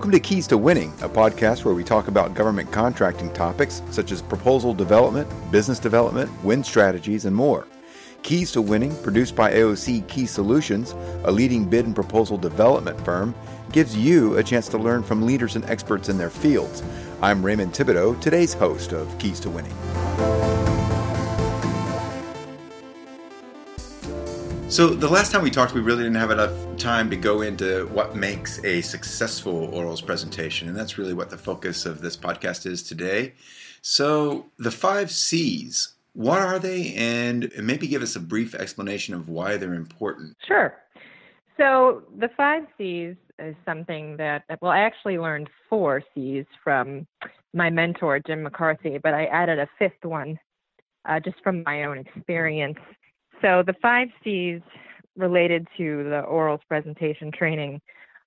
[0.00, 4.12] Welcome to Keys to Winning, a podcast where we talk about government contracting topics such
[4.12, 7.66] as proposal development, business development, win strategies, and more.
[8.22, 10.92] Keys to Winning, produced by AOC Key Solutions,
[11.24, 13.34] a leading bid and proposal development firm,
[13.72, 16.82] gives you a chance to learn from leaders and experts in their fields.
[17.20, 20.49] I'm Raymond Thibodeau, today's host of Keys to Winning.
[24.70, 27.88] So, the last time we talked, we really didn't have enough time to go into
[27.88, 32.66] what makes a successful orals presentation, and that's really what the focus of this podcast
[32.66, 33.32] is today.
[33.82, 39.28] So, the five C's, what are they, and maybe give us a brief explanation of
[39.28, 40.36] why they're important?
[40.46, 40.72] Sure.
[41.56, 47.08] So, the five C's is something that, well, I actually learned four C's from
[47.52, 50.38] my mentor, Jim McCarthy, but I added a fifth one
[51.08, 52.78] uh, just from my own experience.
[53.42, 54.60] So the five C's
[55.16, 57.80] related to the orals presentation training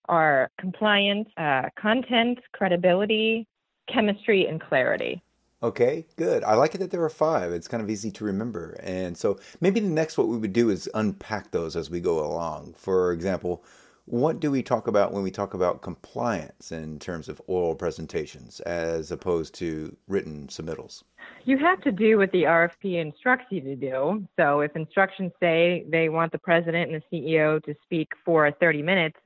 [0.10, 3.48] are compliance, uh, content, credibility,
[3.88, 5.22] chemistry, and clarity.
[5.62, 6.44] Okay, good.
[6.44, 7.54] I like it that there are five.
[7.54, 8.78] It's kind of easy to remember.
[8.84, 12.20] And so maybe the next what we would do is unpack those as we go
[12.20, 12.74] along.
[12.78, 13.64] For example,
[14.06, 18.60] what do we talk about when we talk about compliance in terms of oral presentations
[18.62, 21.04] as opposed to written submittals?
[21.46, 24.28] You have to do what the RFP instructs you to do.
[24.38, 28.82] So if instructions say they want the president and the CEO to speak for 30
[28.82, 29.18] minutes,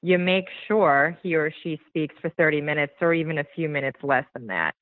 [0.00, 3.98] you make sure he or she speaks for 30 minutes or even a few minutes
[4.02, 4.74] less than that.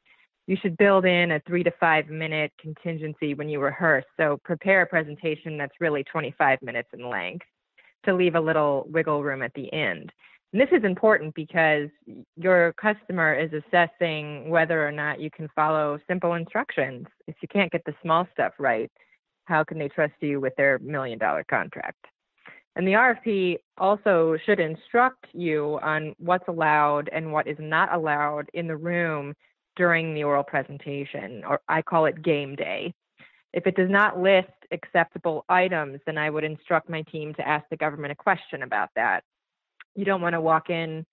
[0.47, 4.05] You should build in a three to five minute contingency when you rehearse.
[4.17, 7.45] So prepare a presentation that's really 25 minutes in length
[8.05, 10.13] to leave a little wiggle room at the end.
[10.53, 11.89] And this is important because
[12.37, 17.07] your customer is assessing whether or not you can follow simple instructions.
[17.27, 18.91] If you can't get the small stuff right,
[19.45, 22.07] how can they trust you with their million dollar contract?
[22.77, 28.49] And the RFP also should instruct you on what's allowed and what is not allowed
[28.55, 29.35] in the room
[29.77, 32.95] during the oral presentation, or I call it game day.
[33.53, 37.65] If it does not list acceptable items, then I would instruct my team to ask
[37.71, 39.25] the government a question about that.
[39.95, 41.05] You don't want to walk in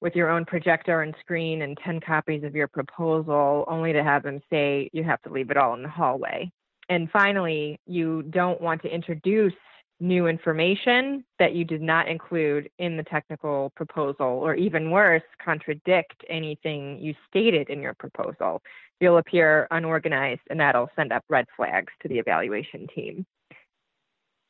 [0.00, 4.22] with your own projector and screen and 10 copies of your proposal only to have
[4.22, 6.50] them say you have to leave it all in the hallway.
[6.88, 9.54] And finally, you don't want to introduce
[10.00, 16.24] new information that you did not include in the technical proposal, or even worse, contradict
[16.28, 18.62] anything you stated in your proposal.
[19.00, 23.26] You'll appear unorganized, and that'll send up red flags to the evaluation team.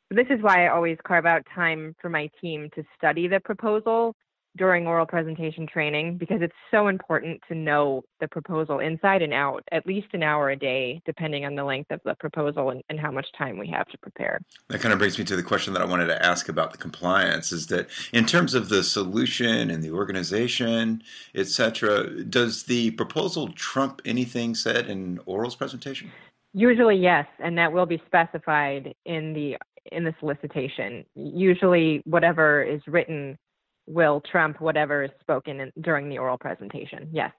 [0.09, 4.15] This is why I always carve out time for my team to study the proposal
[4.57, 9.63] during oral presentation training because it's so important to know the proposal inside and out,
[9.71, 12.97] at least an hour a day, depending on the length of the proposal and, and,
[12.97, 14.39] how much time we have to prepare.
[14.69, 16.79] That kind of brings me to the question that I wanted to ask about the
[16.79, 21.03] compliance is that in terms of the solution and the organization,
[21.35, 26.11] etc., does the proposal trump anything said in oral's presentation?
[26.53, 29.57] Usually, yes, and that will be specified in the
[29.91, 31.05] in the solicitation.
[31.15, 33.37] Usually, whatever is written
[33.87, 37.09] will trump whatever is spoken in, during the oral presentation.
[37.11, 37.31] Yes.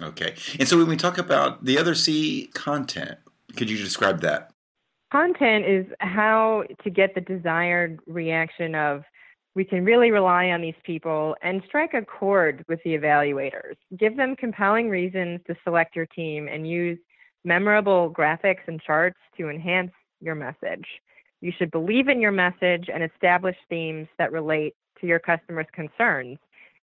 [0.00, 0.34] Okay.
[0.58, 3.18] And so when we talk about the other C, content,
[3.56, 4.50] could you describe that?
[5.12, 9.04] Content is how to get the desired reaction of
[9.54, 13.76] we can really rely on these people and strike a chord with the evaluators.
[13.96, 16.98] Give them compelling reasons to select your team and use
[17.44, 20.86] memorable graphics and charts to enhance your message.
[21.40, 26.38] You should believe in your message and establish themes that relate to your customers' concerns.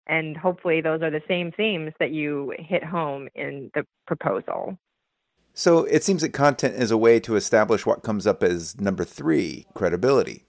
[0.06, 4.78] And hopefully, those are the same themes that you hit home in the proposal.
[5.54, 9.04] So it seems that content is a way to establish what comes up as number
[9.04, 10.44] three credibility.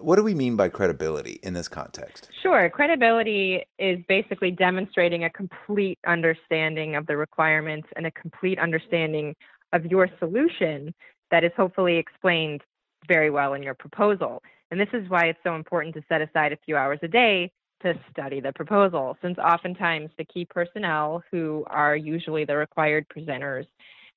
[0.00, 2.28] What do we mean by credibility in this context?
[2.42, 2.68] Sure.
[2.68, 9.36] Credibility is basically demonstrating a complete understanding of the requirements and a complete understanding
[9.72, 10.94] of your solution
[11.30, 12.62] that is hopefully explained
[13.06, 14.42] very well in your proposal.
[14.70, 17.52] And this is why it's so important to set aside a few hours a day
[17.82, 23.66] to study the proposal, since oftentimes the key personnel, who are usually the required presenters,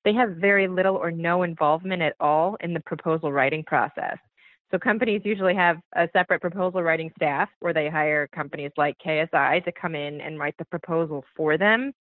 [0.04, 4.16] they have very little or no involvement at all in the proposal writing process.
[4.70, 9.64] So companies usually have a separate proposal writing staff where they hire companies like KSI
[9.64, 11.92] to come in and write the proposal for them.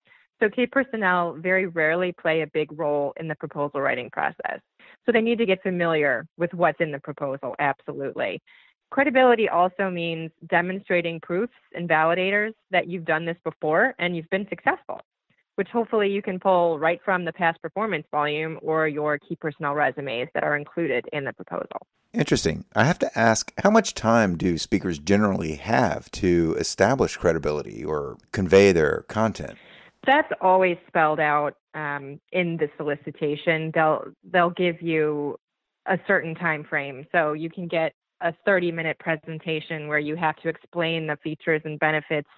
[0.41, 4.61] So key personnel very rarely play a big role in the proposal writing process.
[5.07, 8.43] So they need to get familiar with what's in the proposal, absolutely.
[8.91, 14.47] Credibility also means demonstrating proofs and validators that you've done this before and you've been
[14.49, 15.01] successful.
[15.57, 19.75] which hopefully you can pull right from the past performance volume or your key personnel
[19.75, 21.87] resumes that are included in the proposal.
[22.13, 22.65] Interesting.
[22.75, 28.17] I have to ask how much time do speakers generally have to establish credibility or
[28.33, 29.59] convey their content?
[30.07, 33.71] That's always spelled out um, in the solicitation.
[33.75, 35.37] They'll they'll give you
[35.87, 37.93] a certain time frame, so you can get
[38.23, 42.29] a 30 minute presentation where you have to explain the features and benefits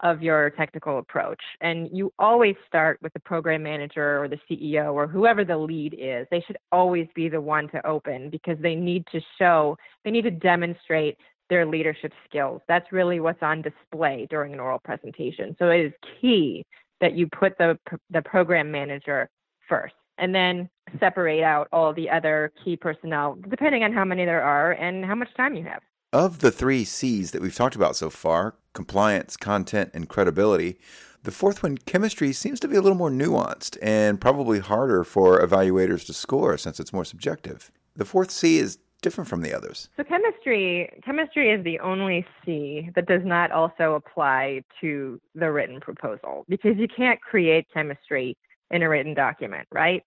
[0.00, 1.40] of your technical approach.
[1.60, 5.94] And you always start with the program manager or the CEO or whoever the lead
[5.98, 6.26] is.
[6.30, 10.22] They should always be the one to open because they need to show, they need
[10.22, 11.16] to demonstrate
[11.48, 12.60] their leadership skills.
[12.66, 15.54] That's really what's on display during an oral presentation.
[15.58, 16.64] So it is key
[17.00, 17.78] that you put the
[18.10, 19.28] the program manager
[19.68, 20.68] first and then
[21.00, 25.14] separate out all the other key personnel depending on how many there are and how
[25.14, 25.80] much time you have.
[26.12, 30.78] Of the three C's that we've talked about so far compliance, content, and credibility
[31.24, 35.40] the fourth one, chemistry, seems to be a little more nuanced and probably harder for
[35.40, 37.70] evaluators to score since it's more subjective.
[37.96, 39.88] The fourth C is different from the others.
[39.96, 45.78] So chemistry, chemistry is the only C that does not also apply to the written
[45.78, 48.36] proposal because you can't create chemistry
[48.70, 50.02] in a written document, right?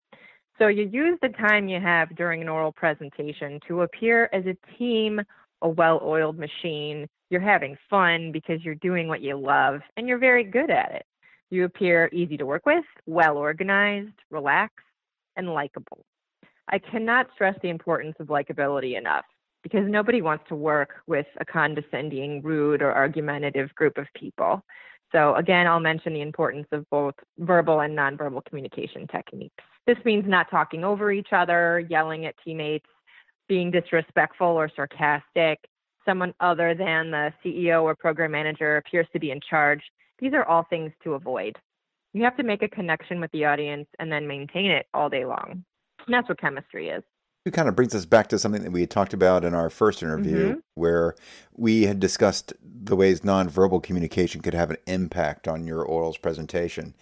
[0.57, 4.57] So you use the time you have during an oral presentation to appear as a
[4.77, 5.21] team
[5.61, 7.07] a well oiled machine.
[7.29, 11.05] You're having fun because you're doing what you love and you're very good at it.
[11.51, 14.85] You appear easy to work with, well organized, relaxed,
[15.35, 16.03] and likable.
[16.69, 19.25] I cannot stress the importance of likability enough
[19.63, 24.63] because nobody wants to work with a condescending, rude, or argumentative group of people.
[25.11, 29.63] So, again, I'll mention the importance of both verbal and nonverbal communication techniques.
[29.85, 32.85] This means not talking over each other, yelling at teammates,
[33.47, 35.59] being disrespectful or sarcastic,
[36.05, 39.81] someone other than the CEO or program manager appears to be in charge.
[40.19, 41.55] These are all things to avoid.
[42.13, 45.25] You have to make a connection with the audience and then maintain it all day
[45.25, 45.63] long.
[46.07, 47.03] And that's what chemistry is.
[47.45, 49.69] It kind of brings us back to something that we had talked about in our
[49.69, 50.59] first interview, mm-hmm.
[50.75, 51.15] where
[51.55, 56.93] we had discussed the ways nonverbal communication could have an impact on your orals presentation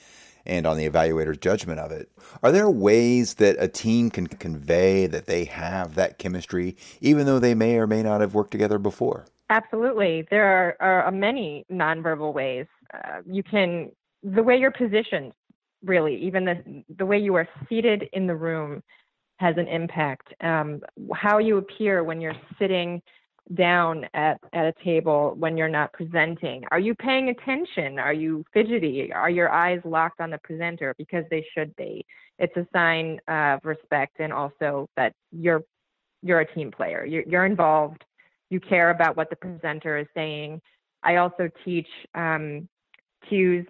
[0.46, 2.12] and on the evaluator's judgment of it.
[2.44, 7.40] Are there ways that a team can convey that they have that chemistry, even though
[7.40, 9.25] they may or may not have worked together before?
[9.50, 10.28] Absolutely.
[10.30, 12.68] There are, are many nonverbal ways.
[12.94, 13.92] Uh, you can,
[14.24, 15.34] the way you're positioned,
[15.86, 18.82] really, even the, the way you are seated in the room
[19.38, 20.34] has an impact.
[20.42, 20.82] Um,
[21.14, 23.02] how you appear when you're sitting
[23.54, 26.64] down at, at a table when you're not presenting?
[26.72, 28.00] Are you paying attention?
[28.00, 29.14] Are you fidgety?
[29.14, 30.96] Are your eyes locked on the presenter?
[30.98, 32.06] Because they should be.
[32.40, 35.62] It's a sign of respect and also that you're
[36.22, 37.06] you're a team player.
[37.06, 38.04] You're, you're involved.
[38.50, 40.60] You care about what the presenter is saying.
[41.04, 42.68] I also teach um,
[43.30, 43.68] cues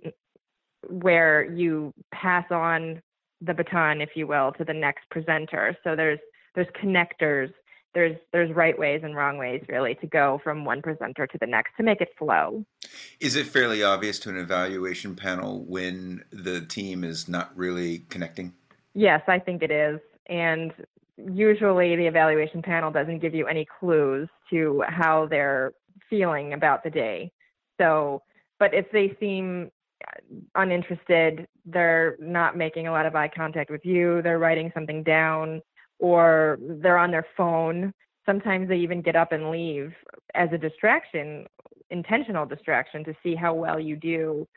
[0.89, 3.01] where you pass on
[3.41, 5.77] the baton, if you will, to the next presenter.
[5.83, 6.19] So there's
[6.55, 7.51] there's connectors
[7.95, 11.47] there's there's right ways and wrong ways really to go from one presenter to the
[11.47, 12.63] next to make it flow.
[13.19, 18.53] Is it fairly obvious to an evaluation panel when the team is not really connecting?
[18.93, 19.99] Yes, I think it is.
[20.27, 20.73] And
[21.17, 25.73] usually the evaluation panel doesn't give you any clues to how they're
[26.09, 27.31] feeling about the day.
[27.79, 28.21] So,
[28.59, 29.71] but if they seem
[30.55, 35.61] uninterested, they're not making a lot of eye contact with you, they're writing something down,
[35.99, 37.93] or they're on their phone.
[38.25, 39.93] Sometimes they even get up and leave
[40.33, 41.45] as a distraction,
[41.89, 44.47] intentional distraction to see how well you do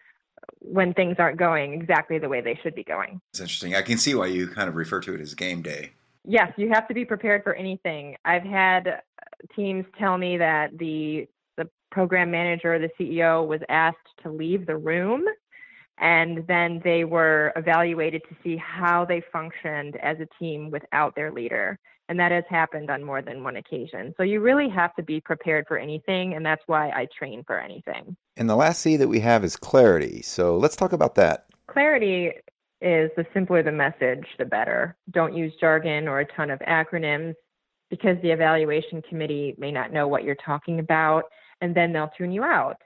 [0.61, 3.21] when things aren't going exactly the way they should be going.
[3.33, 3.75] It's interesting.
[3.75, 5.93] I can see why you kind of refer to it as game day.
[6.25, 8.17] Yes, you have to be prepared for anything.
[8.25, 9.03] I've had
[9.55, 11.29] teams tell me that the the
[11.91, 15.25] program manager, the CEO was asked to leave the room
[16.01, 21.33] and then they were evaluated to see how they functioned as a team without their
[21.33, 21.79] leader.
[22.09, 24.15] And that has happened on more than one occasion.
[24.17, 27.59] So you really have to be prepared for anything, and that's why I train for
[27.59, 28.17] anything.
[28.37, 30.23] And the last C that we have is clarity.
[30.23, 31.47] So let's talk about that.
[31.71, 32.33] Clarity
[32.81, 34.97] is the simpler the message, the better.
[35.11, 37.35] Don't use jargon or a ton of acronyms
[37.91, 41.25] because the evaluation committee may not know what you're talking about,
[41.61, 42.77] and then they'll tune you out.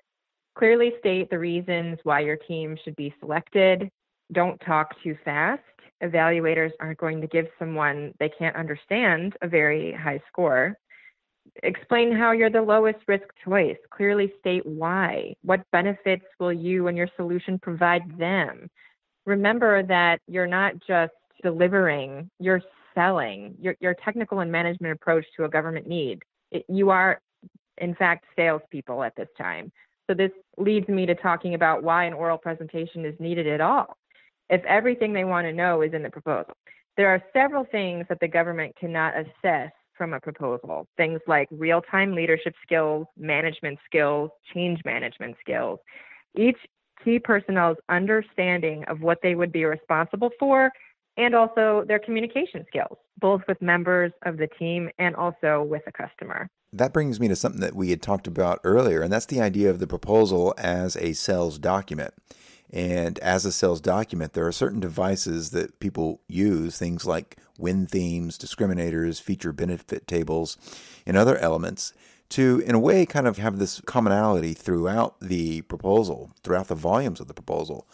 [0.56, 3.88] Clearly state the reasons why your team should be selected.
[4.32, 5.62] Don't talk too fast.
[6.02, 10.76] Evaluators aren't going to give someone they can't understand a very high score.
[11.62, 13.76] Explain how you're the lowest risk choice.
[13.90, 15.34] Clearly state why.
[15.42, 18.68] What benefits will you and your solution provide them?
[19.26, 21.12] Remember that you're not just
[21.42, 22.62] delivering, you're
[22.94, 26.22] selling your, your technical and management approach to a government need.
[26.50, 27.20] It, you are,
[27.78, 29.72] in fact, salespeople at this time.
[30.08, 33.96] So this leads me to talking about why an oral presentation is needed at all.
[34.50, 36.52] if everything they want to know is in the proposal.
[36.98, 40.86] There are several things that the government cannot assess from a proposal.
[40.96, 45.78] Things like real time leadership skills, management skills, change management skills.
[46.36, 46.58] Each
[47.02, 50.70] key personnel's understanding of what they would be responsible for
[51.16, 55.92] and also their communication skills, both with members of the team and also with a
[55.92, 56.48] customer.
[56.72, 59.68] That brings me to something that we had talked about earlier, and that's the idea
[59.68, 62.14] of the proposal as a sales document.
[62.70, 67.86] And as a sales document, there are certain devices that people use, things like win
[67.86, 70.56] themes, discriminators, feature benefit tables,
[71.04, 71.92] and other elements
[72.30, 77.20] to, in a way, kind of have this commonality throughout the proposal, throughout the volumes
[77.20, 77.86] of the proposal.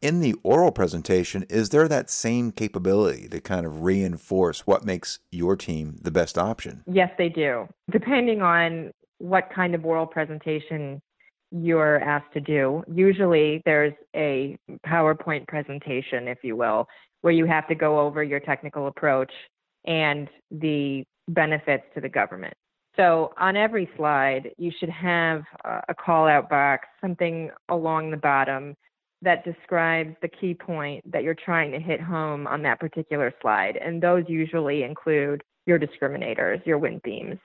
[0.00, 5.18] In the oral presentation, is there that same capability to kind of reinforce what makes
[5.32, 6.84] your team the best option?
[6.86, 7.66] Yes, they do.
[7.90, 11.02] Depending on what kind of oral presentation
[11.50, 12.84] you're asked to do.
[12.92, 16.86] Usually there's a PowerPoint presentation, if you will,
[17.22, 19.32] where you have to go over your technical approach
[19.86, 22.54] and the benefits to the government.
[22.96, 28.76] So on every slide, you should have a call out box, something along the bottom
[29.22, 33.76] that describes the key point that you're trying to hit home on that particular slide.
[33.76, 37.38] And those usually include your discriminators, your win themes